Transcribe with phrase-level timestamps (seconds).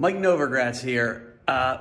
[0.00, 1.78] Mike Novogratz here uh,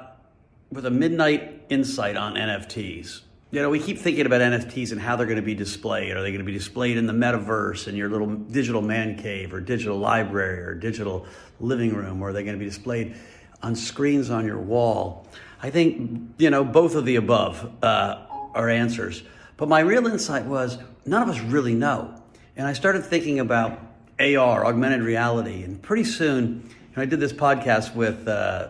[0.71, 3.21] with a midnight insight on NFTs.
[3.51, 6.17] You know, we keep thinking about NFTs and how they're going to be displayed.
[6.17, 9.53] Are they going to be displayed in the metaverse, in your little digital man cave,
[9.53, 11.27] or digital library, or digital
[11.59, 12.19] living room?
[12.19, 13.15] Or are they going to be displayed
[13.61, 15.27] on screens on your wall?
[15.61, 18.25] I think, you know, both of the above uh,
[18.55, 19.21] are answers.
[19.57, 22.19] But my real insight was none of us really know.
[22.55, 23.79] And I started thinking about
[24.19, 25.61] AR, augmented reality.
[25.61, 26.67] And pretty soon,
[27.01, 28.69] I did this podcast with uh,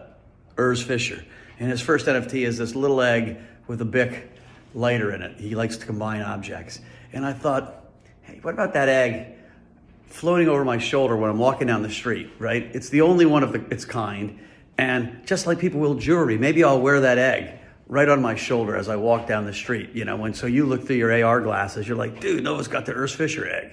[0.57, 1.23] Urs Fischer.
[1.59, 4.29] And his first NFT is this little egg with a Bic
[4.73, 5.39] lighter in it.
[5.39, 6.79] He likes to combine objects.
[7.13, 7.85] And I thought,
[8.23, 9.33] hey, what about that egg
[10.07, 12.63] floating over my shoulder when I'm walking down the street, right?
[12.73, 14.39] It's the only one of the, its kind.
[14.77, 18.75] And just like people will jewelry, maybe I'll wear that egg right on my shoulder
[18.75, 19.91] as I walk down the street.
[19.93, 22.85] You know, when so you look through your AR glasses, you're like, dude, Novo's got
[22.85, 23.71] the Urs Fischer egg.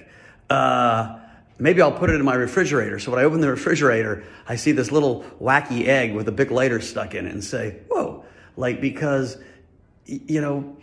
[0.49, 1.19] Uh,
[1.57, 2.99] maybe I'll put it in my refrigerator.
[2.99, 6.51] So when I open the refrigerator, I see this little wacky egg with a Bic
[6.51, 8.25] lighter stuck in it and say, whoa,
[8.57, 9.37] like because,
[10.05, 10.77] you know,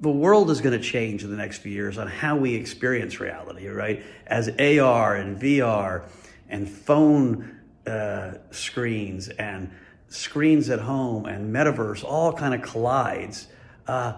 [0.00, 3.20] the world is going to change in the next few years on how we experience
[3.20, 4.02] reality, right?
[4.26, 6.04] As AR and VR
[6.48, 9.70] and phone uh, screens and
[10.08, 13.46] screens at home and metaverse all kind of collides.
[13.86, 14.14] Uh,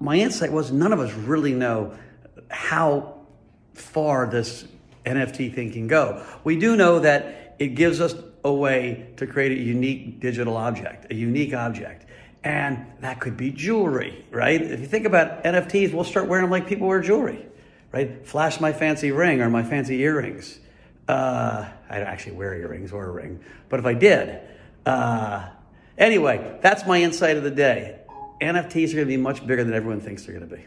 [0.00, 1.96] my insight was none of us really know
[2.50, 3.15] how
[3.76, 4.66] far this
[5.04, 6.24] NFT thing can go.
[6.44, 11.10] We do know that it gives us a way to create a unique digital object,
[11.10, 12.06] a unique object.
[12.44, 14.60] And that could be jewelry, right?
[14.60, 17.44] If you think about NFTs, we'll start wearing them like people wear jewelry,
[17.92, 18.26] right?
[18.26, 20.58] Flash my fancy ring or my fancy earrings.
[21.08, 24.40] Uh, I don't actually wear earrings or a ring, but if I did,
[24.84, 25.48] uh,
[25.98, 27.98] anyway, that's my insight of the day.
[28.40, 30.64] NFTs are going to be much bigger than everyone thinks they're going to be.